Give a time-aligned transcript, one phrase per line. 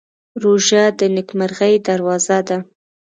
[0.43, 2.57] روژه د نېکمرغۍ دروازه ده.